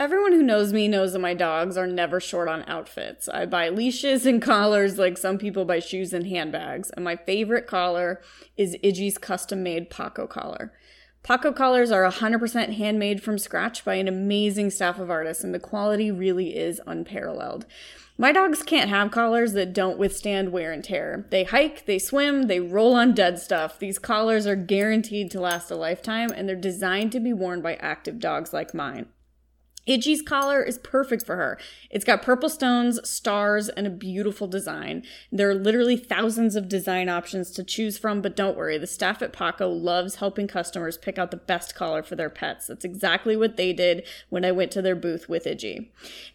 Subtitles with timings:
[0.00, 3.28] Everyone who knows me knows that my dogs are never short on outfits.
[3.28, 7.66] I buy leashes and collars like some people buy shoes and handbags, and my favorite
[7.66, 8.22] collar
[8.56, 10.72] is Iggy's custom made Paco collar.
[11.24, 15.58] Paco collars are 100% handmade from scratch by an amazing staff of artists, and the
[15.58, 17.66] quality really is unparalleled.
[18.16, 21.26] My dogs can't have collars that don't withstand wear and tear.
[21.30, 23.80] They hike, they swim, they roll on dead stuff.
[23.80, 27.74] These collars are guaranteed to last a lifetime, and they're designed to be worn by
[27.74, 29.06] active dogs like mine.
[29.88, 31.58] Iggy's collar is perfect for her.
[31.90, 35.02] It's got purple stones, stars, and a beautiful design.
[35.32, 39.22] There are literally thousands of design options to choose from, but don't worry, the staff
[39.22, 42.66] at Paco loves helping customers pick out the best collar for their pets.
[42.66, 45.88] That's exactly what they did when I went to their booth with Iggy.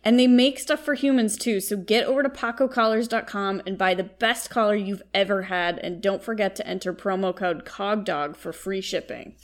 [0.04, 4.04] And they make stuff for humans too, so get over to pacocollars.com and buy the
[4.04, 8.82] best collar you've ever had, and don't forget to enter promo code COGDOG for free
[8.82, 9.36] shipping.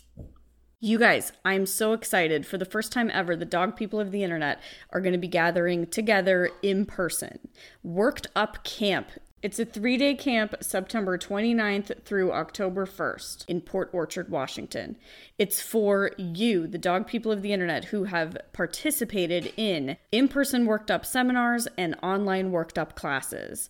[0.82, 2.46] You guys, I'm so excited.
[2.46, 4.62] For the first time ever, the dog people of the internet
[4.92, 7.40] are going to be gathering together in person.
[7.84, 9.10] Worked Up Camp.
[9.42, 14.96] It's a three day camp, September 29th through October 1st in Port Orchard, Washington.
[15.38, 20.66] It's for you, the dog people of the internet, who have participated in in person
[20.66, 23.70] worked up seminars and online worked up classes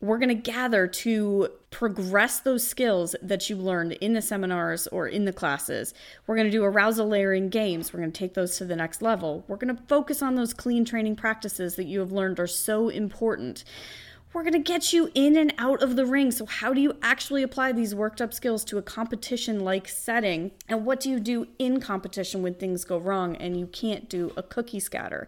[0.00, 5.06] we're going to gather to progress those skills that you learned in the seminars or
[5.06, 5.92] in the classes.
[6.26, 7.92] We're going to do arousal layering games.
[7.92, 9.44] We're going to take those to the next level.
[9.46, 12.88] We're going to focus on those clean training practices that you have learned are so
[12.88, 13.64] important
[14.32, 16.30] we're going to get you in and out of the ring.
[16.30, 20.52] So, how do you actually apply these worked up skills to a competition like setting?
[20.68, 24.32] And what do you do in competition when things go wrong and you can't do
[24.36, 25.26] a cookie scatter?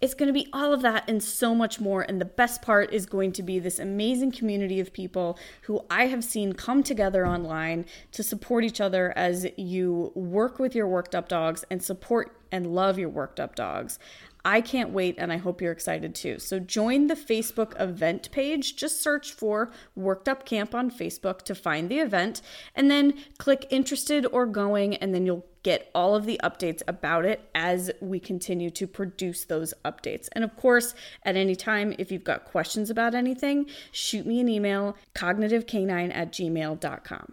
[0.00, 2.02] It's going to be all of that and so much more.
[2.02, 6.06] And the best part is going to be this amazing community of people who I
[6.06, 11.14] have seen come together online to support each other as you work with your worked
[11.14, 13.98] up dogs and support and love your worked up dogs.
[14.44, 16.38] I can't wait and I hope you're excited too.
[16.38, 18.76] So join the Facebook event page.
[18.76, 22.42] Just search for Worked Up Camp on Facebook to find the event
[22.74, 27.24] and then click interested or going and then you'll get all of the updates about
[27.24, 30.28] it as we continue to produce those updates.
[30.32, 34.48] And of course, at any time, if you've got questions about anything, shoot me an
[34.48, 37.32] email, cognitivecanine at gmail.com.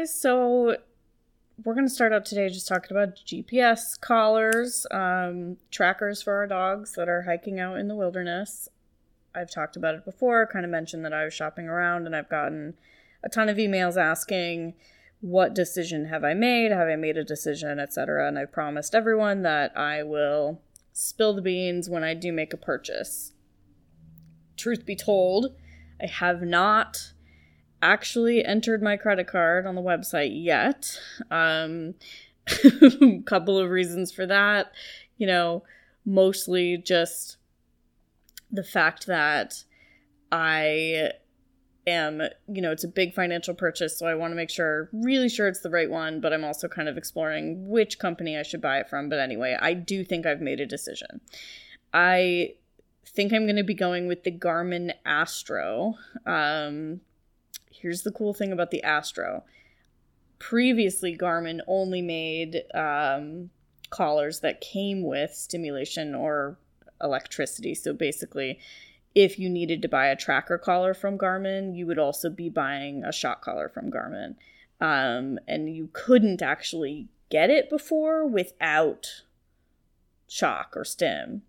[0.00, 0.76] Guys, so
[1.62, 6.46] we're going to start out today just talking about GPS collars, um, trackers for our
[6.46, 8.68] dogs that are hiking out in the wilderness.
[9.34, 12.30] I've talked about it before, kind of mentioned that I was shopping around and I've
[12.30, 12.74] gotten
[13.22, 14.74] a ton of emails asking
[15.20, 16.72] what decision have I made?
[16.72, 18.26] Have I made a decision, etc.
[18.26, 20.62] And I've promised everyone that I will
[20.94, 23.32] spill the beans when I do make a purchase.
[24.56, 25.54] Truth be told,
[26.02, 27.12] I have not
[27.82, 30.98] actually entered my credit card on the website yet.
[31.30, 31.94] Um,
[32.64, 34.72] a couple of reasons for that.
[35.16, 35.64] You know,
[36.04, 37.36] mostly just
[38.50, 39.64] the fact that
[40.32, 41.12] I
[41.86, 45.28] am, you know, it's a big financial purchase, so I want to make sure, really
[45.28, 48.60] sure it's the right one, but I'm also kind of exploring which company I should
[48.60, 49.08] buy it from.
[49.08, 51.20] But anyway, I do think I've made a decision.
[51.92, 52.54] I
[53.06, 55.94] think I'm going to be going with the Garmin Astro.
[56.26, 57.00] Um,
[57.70, 59.44] here's the cool thing about the Astro.
[60.38, 63.50] Previously, Garmin only made um,
[63.90, 66.58] collars that came with stimulation or
[67.02, 67.74] electricity.
[67.74, 68.58] So basically,
[69.14, 73.04] if you needed to buy a tracker collar from Garmin, you would also be buying
[73.04, 74.36] a shock collar from Garmin.
[74.80, 79.24] Um, and you couldn't actually get it before without
[80.26, 81.42] shock or stim.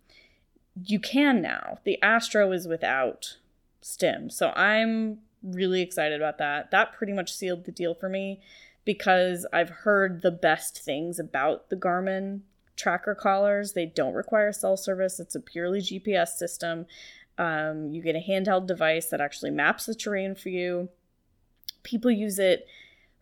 [0.84, 1.80] You can now.
[1.84, 3.38] The Astro is without
[3.82, 4.30] stim.
[4.30, 6.72] So I'm really excited about that.
[6.72, 8.42] That pretty much sealed the deal for me
[8.86, 12.42] because I've heard the best things about the Garmin
[12.76, 13.74] tracker collars.
[13.74, 16.86] They don't require cell service, it's a purely GPS system.
[17.38, 20.90] Um, you get a handheld device that actually maps the terrain for you.
[21.84, 22.68] People use it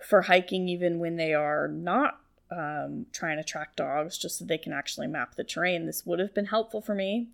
[0.01, 2.19] for hiking even when they are not
[2.51, 5.85] um, trying to track dogs just so they can actually map the terrain.
[5.85, 7.27] This would have been helpful for me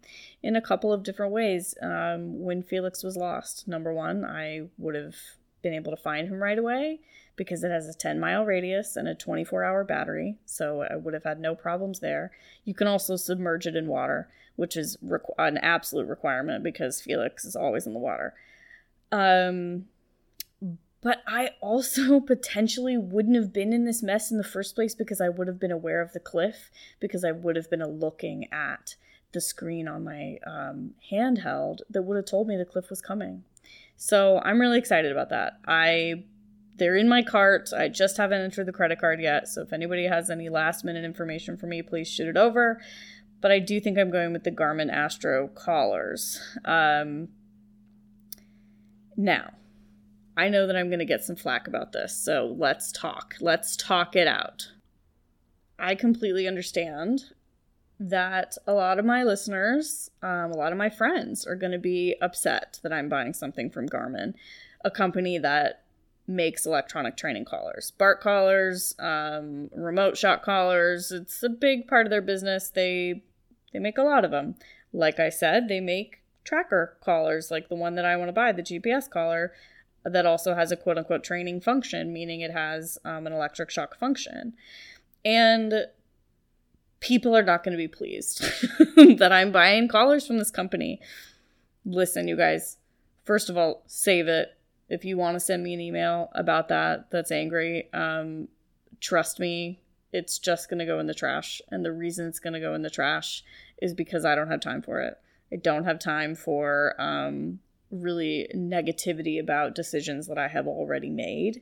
[0.44, 1.76] in a couple of different ways.
[1.82, 5.16] Um, when Felix was lost, number one, I would have
[5.62, 7.00] been able to find him right away
[7.36, 10.38] because it has a 10 mile radius and a 24 hour battery.
[10.46, 12.32] So I would have had no problems there.
[12.64, 17.46] You can also submerge it in water, which is requ- an absolute requirement because Felix
[17.46, 18.34] is always in the water.
[19.12, 19.86] Um,
[21.06, 25.22] but I also potentially wouldn't have been in this mess in the first place because
[25.22, 28.96] I would have been aware of the cliff, because I would have been looking at
[29.32, 33.44] the screen on my um, handheld that would have told me the cliff was coming.
[33.96, 35.60] So I'm really excited about that.
[35.68, 36.24] I
[36.78, 37.70] they're in my cart.
[37.72, 39.48] I just haven't entered the credit card yet.
[39.48, 42.82] So if anybody has any last minute information for me, please shoot it over.
[43.42, 46.42] But I do think I'm going with the Garmin Astro collars.
[46.66, 47.30] Um,
[49.16, 49.52] now,
[50.38, 53.36] I know that I'm going to get some flack about this, so let's talk.
[53.40, 54.72] Let's talk it out.
[55.80, 57.26] I completely understand
[58.00, 61.78] that a lot of my listeners, um, a lot of my friends are going to
[61.78, 64.34] be upset that I'm buying something from Garmin,
[64.84, 65.84] a company that
[66.28, 71.12] makes electronic training collars, bark collars, um, remote shock collars.
[71.12, 72.70] It's a big part of their business.
[72.70, 73.24] They
[73.72, 74.56] they make a lot of them.
[74.92, 78.52] Like I said, they make tracker collars, like the one that I want to buy,
[78.52, 79.52] the GPS collar
[80.06, 83.98] that also has a quote unquote training function, meaning it has um, an electric shock
[83.98, 84.54] function.
[85.24, 85.88] And
[87.00, 88.42] people are not going to be pleased
[89.18, 91.02] that I'm buying collars from this company.
[91.86, 92.78] Listen, you guys,
[93.24, 94.50] first of all, save it.
[94.88, 98.48] If you want to send me an email about that, that's angry, um,
[99.02, 99.82] trust me,
[100.14, 101.62] it's just going to go in the trash.
[101.70, 103.44] And the reason it's going to go in the trash
[103.82, 105.16] is because I don't have time for it.
[105.52, 107.60] I don't have time for um,
[107.92, 111.62] really negativity about decisions that I have already made.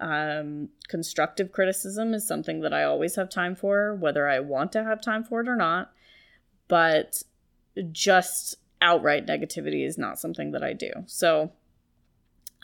[0.00, 4.84] Um, constructive criticism is something that I always have time for, whether I want to
[4.84, 5.92] have time for it or not.
[6.68, 7.22] But
[7.92, 10.90] just outright negativity is not something that I do.
[11.06, 11.52] So,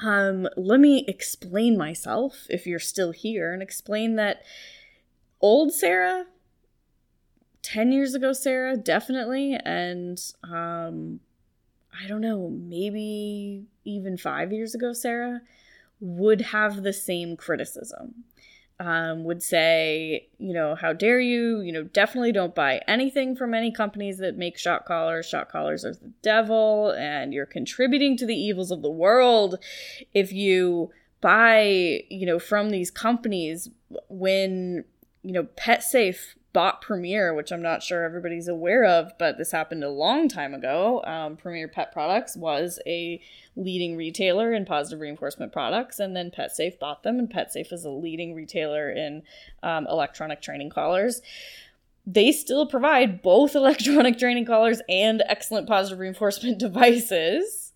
[0.02, 4.42] um, let me explain myself if you're still here and explain that
[5.40, 6.26] old Sarah,
[7.62, 11.20] 10 years ago, Sarah, definitely, and um,
[12.02, 15.42] I don't know, maybe even five years ago, Sarah,
[16.00, 18.24] would have the same criticism.
[18.78, 21.60] Um, would say, you know, how dare you?
[21.60, 25.26] You know, definitely don't buy anything from any companies that make shock collars.
[25.26, 29.58] Shock collars are the devil, and you're contributing to the evils of the world
[30.14, 33.68] if you buy, you know, from these companies
[34.08, 34.84] when,
[35.22, 39.84] you know, PetSafe bought Premier, which I'm not sure everybody's aware of, but this happened
[39.84, 41.02] a long time ago.
[41.04, 43.20] Um, Premier Pet Products was a
[43.56, 47.90] leading retailer in positive reinforcement products, and then PetSafe bought them, and PetSafe is a
[47.90, 49.22] leading retailer in
[49.62, 51.22] um, electronic training collars.
[52.06, 57.72] They still provide both electronic training collars and excellent positive reinforcement devices.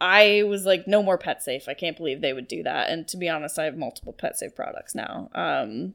[0.00, 1.68] I was like, no more PetSafe.
[1.68, 2.90] I can't believe they would do that.
[2.90, 5.30] And to be honest, I have multiple PetSafe products now.
[5.34, 5.94] Um,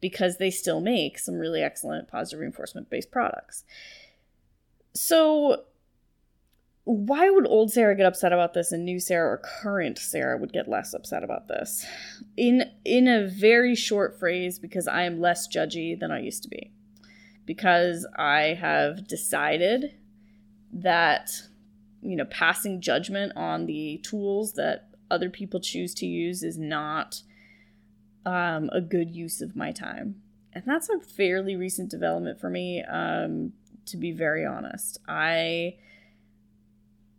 [0.00, 3.64] because they still make some really excellent positive reinforcement based products.
[4.94, 5.64] So,
[6.84, 10.52] why would old Sarah get upset about this and new Sarah or current Sarah would
[10.52, 11.84] get less upset about this?
[12.36, 16.48] In in a very short phrase because I am less judgy than I used to
[16.48, 16.72] be.
[17.46, 19.94] Because I have decided
[20.72, 21.30] that
[22.02, 27.22] you know, passing judgment on the tools that other people choose to use is not
[28.26, 30.22] um, a good use of my time.
[30.52, 33.52] And that's a fairly recent development for me, um,
[33.86, 34.98] to be very honest.
[35.06, 35.76] I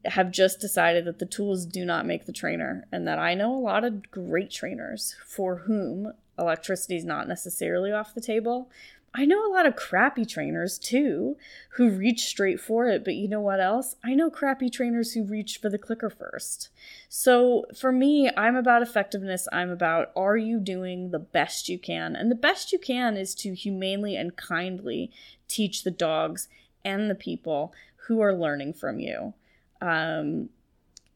[0.06, 3.56] have just decided that the tools do not make the trainer, and that I know
[3.56, 8.70] a lot of great trainers for whom electricity is not necessarily off the table,
[9.14, 11.36] I know a lot of crappy trainers too
[11.72, 13.96] who reach straight for it, but you know what else?
[14.04, 16.70] I know crappy trainers who reach for the clicker first.
[17.10, 19.50] So for me, I'm about effectiveness.
[19.52, 22.16] I'm about are you doing the best you can?
[22.16, 25.12] And the best you can is to humanely and kindly
[25.50, 26.48] teach the dogs
[26.86, 27.74] and the people
[28.08, 29.34] who are learning from you
[29.82, 30.50] um,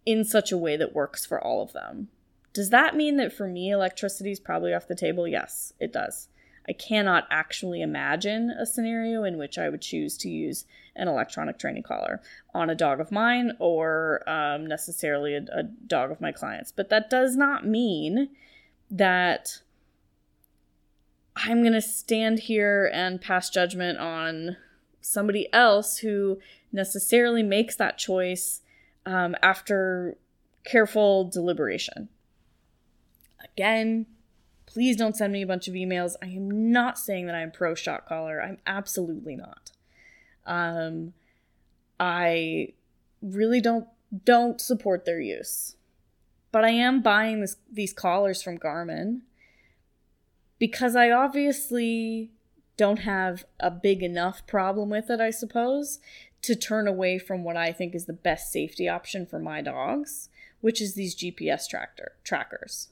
[0.05, 2.09] in such a way that works for all of them.
[2.53, 5.27] Does that mean that for me, electricity is probably off the table?
[5.27, 6.27] Yes, it does.
[6.67, 11.59] I cannot actually imagine a scenario in which I would choose to use an electronic
[11.59, 12.21] training collar
[12.53, 16.71] on a dog of mine or um, necessarily a, a dog of my clients.
[16.71, 18.29] But that does not mean
[18.89, 19.61] that
[21.35, 24.57] I'm going to stand here and pass judgment on
[25.01, 26.39] somebody else who
[26.71, 28.61] necessarily makes that choice
[29.05, 30.17] um, after
[30.63, 32.09] careful deliberation.
[33.43, 34.07] Again,
[34.75, 36.15] Please don't send me a bunch of emails.
[36.21, 38.41] I am not saying that I'm pro shock collar.
[38.41, 39.71] I'm absolutely not.
[40.45, 41.13] Um,
[41.97, 42.73] I
[43.21, 43.87] really don't
[44.25, 45.77] don't support their use.
[46.51, 49.21] But I am buying this, these collars from Garmin
[50.59, 52.31] because I obviously
[52.75, 55.99] don't have a big enough problem with it, I suppose,
[56.41, 60.27] to turn away from what I think is the best safety option for my dogs,
[60.59, 62.89] which is these GPS tractor trackers.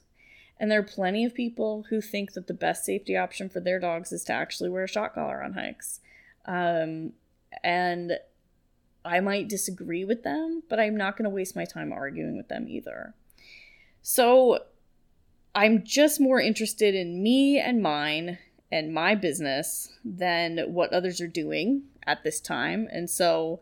[0.58, 3.80] And there are plenty of people who think that the best safety option for their
[3.80, 6.00] dogs is to actually wear a shock collar on hikes.
[6.46, 7.12] Um,
[7.62, 8.18] and
[9.04, 12.48] I might disagree with them, but I'm not going to waste my time arguing with
[12.48, 13.14] them either.
[14.00, 14.60] So
[15.54, 18.38] I'm just more interested in me and mine
[18.72, 22.88] and my business than what others are doing at this time.
[22.90, 23.60] And so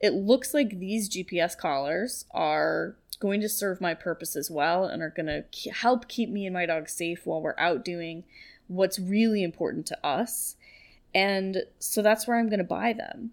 [0.00, 5.02] it looks like these GPS collars are going to serve my purpose as well and
[5.02, 8.24] are going to help keep me and my dog safe while we're out doing
[8.68, 10.56] what's really important to us.
[11.14, 13.30] And so that's where I'm going to buy them.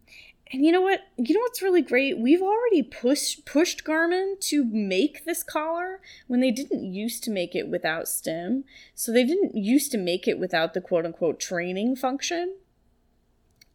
[0.51, 1.01] And you know what?
[1.18, 2.20] You know what's really great?
[2.20, 7.56] We've already pushed pushed Garmin to make this collar when they didn't used to make
[7.56, 8.63] it without stim.
[8.94, 12.56] So they didn't used to make it without the quote unquote training function.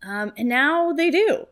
[0.02, 1.48] Um, and now they do.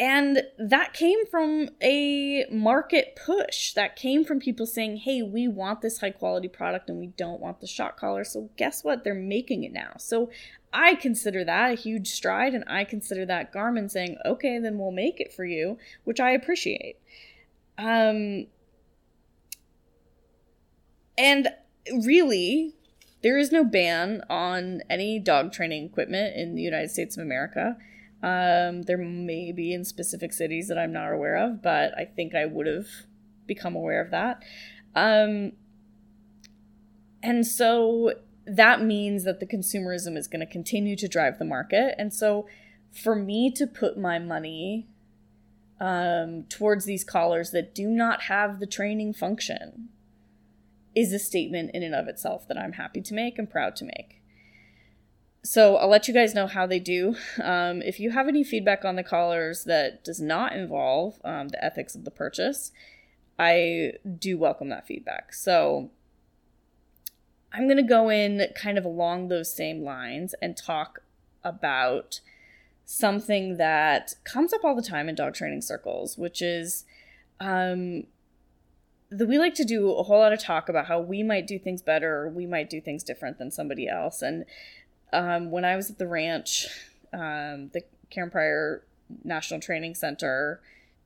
[0.00, 3.74] And that came from a market push.
[3.74, 7.38] That came from people saying, hey, we want this high quality product and we don't
[7.38, 8.24] want the shock collar.
[8.24, 9.04] So guess what?
[9.04, 9.92] They're making it now.
[9.98, 10.30] So
[10.72, 12.54] I consider that a huge stride.
[12.54, 16.30] And I consider that Garmin saying, okay, then we'll make it for you, which I
[16.30, 16.96] appreciate.
[17.76, 18.46] Um,
[21.18, 21.48] and
[21.92, 22.74] really,
[23.20, 27.76] there is no ban on any dog training equipment in the United States of America.
[28.22, 32.34] Um, there may be in specific cities that I'm not aware of, but I think
[32.34, 32.86] I would have
[33.46, 34.42] become aware of that.
[34.94, 35.52] Um,
[37.22, 38.14] and so
[38.46, 41.94] that means that the consumerism is going to continue to drive the market.
[41.98, 42.46] And so
[42.90, 44.88] for me to put my money
[45.80, 49.88] um, towards these collars that do not have the training function
[50.94, 53.84] is a statement in and of itself that I'm happy to make and proud to
[53.84, 54.19] make
[55.42, 57.16] so I'll let you guys know how they do.
[57.42, 61.62] Um, if you have any feedback on the collars that does not involve um, the
[61.64, 62.72] ethics of the purchase,
[63.38, 65.32] I do welcome that feedback.
[65.32, 65.90] So
[67.52, 71.00] I'm going to go in kind of along those same lines and talk
[71.42, 72.20] about
[72.84, 76.84] something that comes up all the time in dog training circles, which is
[77.40, 78.04] um,
[79.10, 81.58] that we like to do a whole lot of talk about how we might do
[81.58, 84.22] things better or we might do things different than somebody else.
[84.22, 84.44] And
[85.12, 86.66] um, when I was at the ranch,
[87.12, 88.84] um, the Karen Pryor
[89.24, 90.60] National Training Center,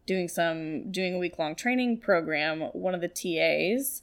[0.06, 4.02] doing some doing a week long training program, one of the TAs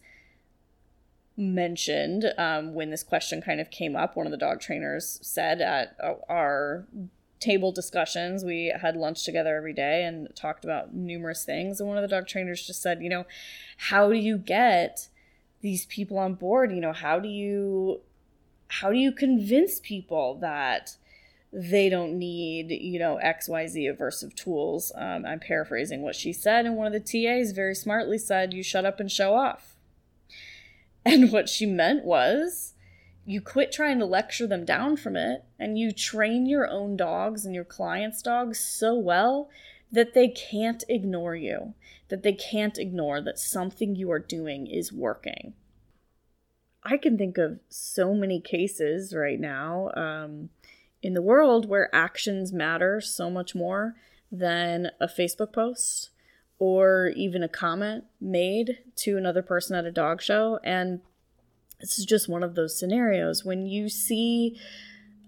[1.38, 4.16] mentioned um, when this question kind of came up.
[4.16, 5.96] One of the dog trainers said at
[6.30, 6.86] our
[7.40, 11.80] table discussions, we had lunch together every day and talked about numerous things.
[11.80, 13.26] And one of the dog trainers just said, you know,
[13.78, 15.08] how do you get
[15.62, 16.72] these people on board?
[16.72, 18.02] You know, how do you
[18.72, 20.96] how do you convince people that
[21.52, 24.94] they don't need, you know, XYZ aversive tools?
[24.96, 28.64] Um, I'm paraphrasing what she said, and one of the TAs very smartly said, You
[28.64, 29.76] shut up and show off.
[31.04, 32.76] And what she meant was,
[33.26, 37.44] you quit trying to lecture them down from it and you train your own dogs
[37.44, 39.50] and your clients' dogs so well
[39.92, 41.74] that they can't ignore you,
[42.10, 45.56] that they can't ignore that something you are doing is working.
[46.84, 50.50] I can think of so many cases right now um,
[51.02, 53.96] in the world where actions matter so much more
[54.32, 56.10] than a Facebook post
[56.58, 60.60] or even a comment made to another person at a dog show.
[60.64, 61.02] And
[61.80, 64.60] this is just one of those scenarios when you see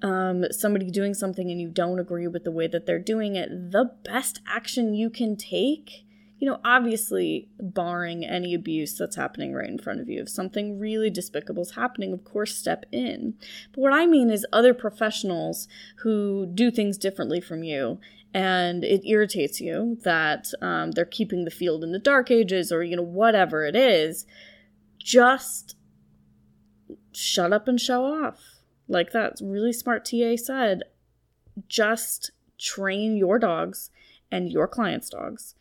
[0.01, 3.71] um, somebody doing something and you don't agree with the way that they're doing it,
[3.71, 6.05] the best action you can take
[6.43, 10.77] you know, obviously, barring any abuse that's happening right in front of you, if something
[10.77, 13.35] really despicable is happening, of course, step in.
[13.71, 15.69] But what I mean is other professionals
[15.99, 18.01] who do things differently from you
[18.33, 22.83] and it irritates you that um, they're keeping the field in the dark ages or,
[22.83, 24.25] you know, whatever it is,
[24.97, 25.77] just
[27.13, 28.59] shut up and show off.
[28.89, 30.83] Like that really smart TA said,
[31.69, 33.91] just train your dogs
[34.29, 35.55] and your clients' dogs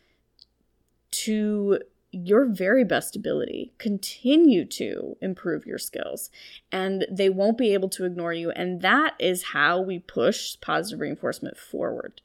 [1.13, 1.79] to
[2.11, 3.73] your very best ability.
[3.79, 6.29] Continue to improve your skills,
[6.71, 8.51] and they won't be able to ignore you.
[8.51, 12.21] And that is how we push positive reinforcement forward.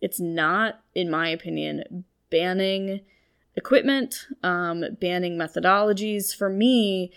[0.00, 3.00] It's not, in my opinion, banning
[3.54, 6.34] equipment, um, banning methodologies.
[6.34, 7.12] For me,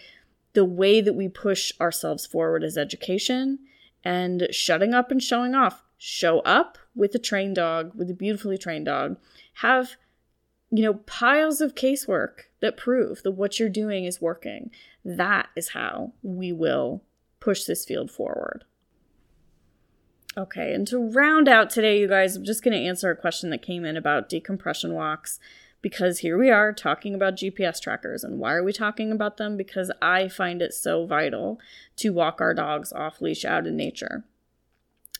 [0.54, 3.60] the way that we push ourselves forward is education
[4.04, 5.84] and shutting up and showing off.
[5.98, 9.18] Show up with a trained dog, with a beautifully trained dog.
[9.56, 9.96] Have,
[10.72, 14.72] you know, piles of casework that prove that what you're doing is working.
[15.04, 17.04] That is how we will
[17.40, 18.64] push this field forward.
[20.38, 23.50] Okay, and to round out today, you guys, I'm just going to answer a question
[23.50, 25.40] that came in about decompression walks
[25.82, 28.24] because here we are talking about GPS trackers.
[28.24, 29.58] And why are we talking about them?
[29.58, 31.60] Because I find it so vital
[31.98, 34.24] to walk our dogs off leash out in nature.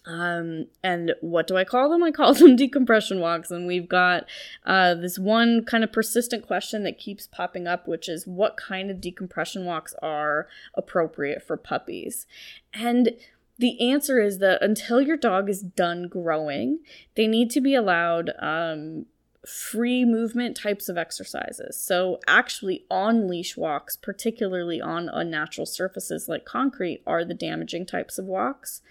[0.06, 2.04] Um, and what do I call them?
[2.04, 3.52] I call them decompression walks.
[3.52, 4.26] And we've got
[4.66, 8.90] uh, this one kind of persistent question that keeps popping up, which is what kind
[8.90, 12.26] of decompression walks are appropriate for puppies?
[12.74, 13.12] And
[13.58, 16.80] the answer is that until your dog is done growing,
[17.16, 19.06] they need to be allowed um,
[19.46, 21.80] free movement types of exercises.
[21.80, 28.18] So, actually, on leash walks, particularly on unnatural surfaces like concrete, are the damaging types
[28.18, 28.82] of walks.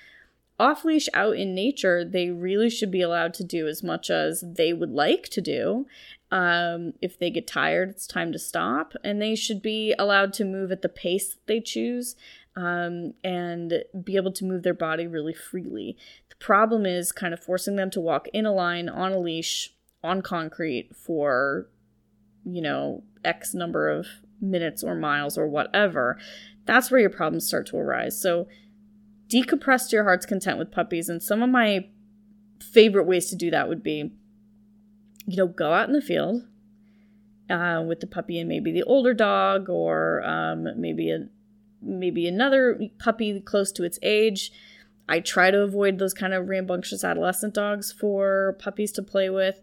[0.61, 4.45] Off leash out in nature, they really should be allowed to do as much as
[4.47, 5.87] they would like to do.
[6.31, 10.45] Um, if they get tired, it's time to stop, and they should be allowed to
[10.45, 12.15] move at the pace that they choose
[12.57, 15.97] um, and be able to move their body really freely.
[16.29, 19.73] The problem is kind of forcing them to walk in a line on a leash
[20.05, 21.69] on concrete for,
[22.45, 24.07] you know, X number of
[24.43, 26.19] minutes or miles or whatever.
[26.67, 28.21] That's where your problems start to arise.
[28.21, 28.47] So,
[29.31, 31.09] decompress to your heart's content with puppies.
[31.09, 31.89] And some of my
[32.61, 34.13] favorite ways to do that would be,
[35.27, 36.43] you know, go out in the field.
[37.49, 41.27] Uh, with the puppy and maybe the older dog, or um, maybe a
[41.83, 44.53] maybe another puppy close to its age.
[45.09, 49.61] I try to avoid those kind of rambunctious adolescent dogs for puppies to play with.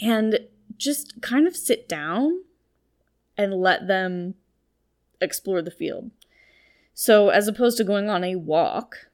[0.00, 0.38] And
[0.76, 2.42] just kind of sit down
[3.36, 4.34] and let them
[5.20, 6.12] explore the field.
[7.00, 9.06] So, as opposed to going on a walk,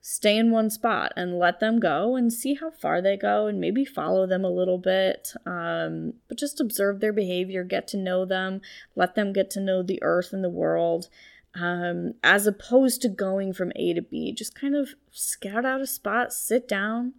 [0.00, 3.60] stay in one spot and let them go and see how far they go and
[3.60, 5.34] maybe follow them a little bit.
[5.46, 8.60] Um, but just observe their behavior, get to know them,
[8.96, 11.08] let them get to know the earth and the world
[11.54, 14.32] um, as opposed to going from A to B.
[14.32, 17.14] Just kind of scout out a spot, sit down,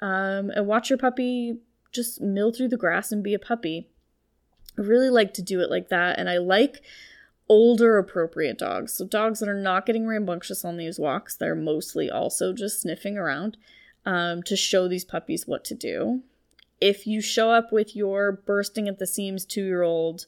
[0.00, 1.58] um, and watch your puppy
[1.90, 3.88] just mill through the grass and be a puppy.
[4.78, 6.80] I really like to do it like that, and I like
[7.48, 8.94] older appropriate dogs.
[8.94, 13.18] So, dogs that are not getting rambunctious on these walks, they're mostly also just sniffing
[13.18, 13.56] around
[14.06, 16.22] um, to show these puppies what to do.
[16.80, 20.26] If you show up with your bursting at the seams two year old,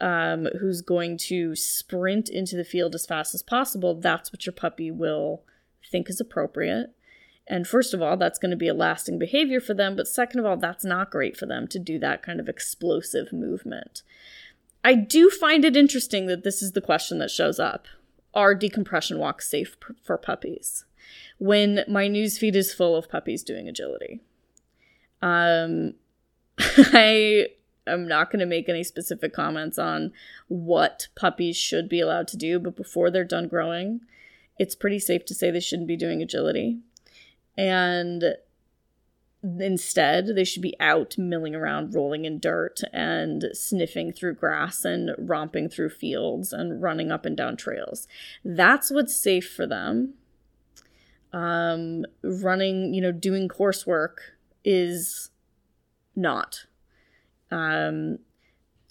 [0.00, 4.52] um, who's going to sprint into the field as fast as possible, that's what your
[4.52, 5.42] puppy will
[5.90, 6.90] think is appropriate.
[7.46, 9.96] And first of all, that's going to be a lasting behavior for them.
[9.96, 13.32] But second of all, that's not great for them to do that kind of explosive
[13.32, 14.02] movement.
[14.84, 17.86] I do find it interesting that this is the question that shows up
[18.34, 20.84] Are decompression walks safe p- for puppies?
[21.38, 24.20] When my newsfeed is full of puppies doing agility.
[25.20, 25.94] Um,
[26.58, 27.48] I
[27.86, 30.12] I'm not going to make any specific comments on
[30.48, 34.00] what puppies should be allowed to do, but before they're done growing,
[34.58, 36.78] it's pretty safe to say they shouldn't be doing agility.
[37.56, 38.36] And
[39.42, 45.10] instead, they should be out milling around, rolling in dirt, and sniffing through grass and
[45.18, 48.06] romping through fields and running up and down trails.
[48.44, 50.14] That's what's safe for them.
[51.32, 54.18] Um, running, you know, doing coursework
[54.64, 55.30] is
[56.14, 56.66] not
[57.52, 58.18] um,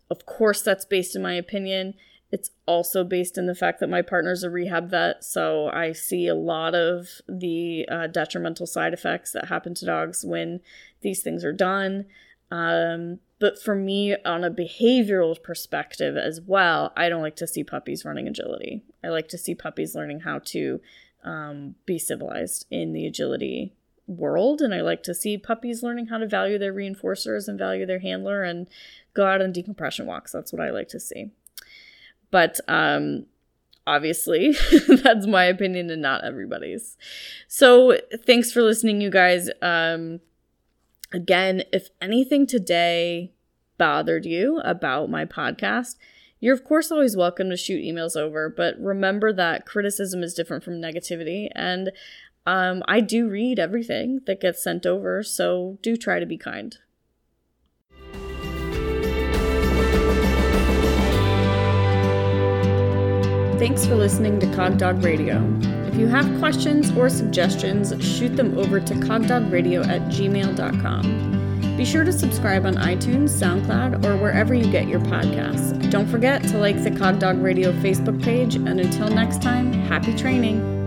[0.09, 1.95] of course, that's based in my opinion.
[2.31, 6.27] It's also based in the fact that my partner's a rehab vet, so I see
[6.27, 10.61] a lot of the uh, detrimental side effects that happen to dogs when
[11.01, 12.05] these things are done.
[12.49, 17.63] Um, but for me, on a behavioral perspective as well, I don't like to see
[17.63, 18.83] puppies running agility.
[19.03, 20.79] I like to see puppies learning how to
[21.23, 23.73] um, be civilized in the agility
[24.07, 27.85] world and I like to see puppies learning how to value their reinforcers and value
[27.85, 28.67] their handler and
[29.13, 30.31] go out on decompression walks.
[30.31, 31.31] That's what I like to see.
[32.31, 33.25] But um
[33.85, 34.55] obviously
[34.87, 36.97] that's my opinion and not everybody's.
[37.47, 39.49] So thanks for listening you guys.
[39.61, 40.19] Um
[41.13, 43.33] again, if anything today
[43.77, 45.95] bothered you about my podcast,
[46.39, 50.63] you're of course always welcome to shoot emails over, but remember that criticism is different
[50.63, 51.91] from negativity and
[52.45, 56.77] um, I do read everything that gets sent over, so do try to be kind.
[63.61, 65.37] Thanks for listening to Cogdog Radio.
[65.87, 71.77] If you have questions or suggestions, shoot them over to cogdogradio at gmail.com.
[71.77, 75.91] Be sure to subscribe on iTunes, SoundCloud, or wherever you get your podcasts.
[75.91, 80.80] Don't forget to like the Cogdog Radio Facebook page, and until next time, happy training!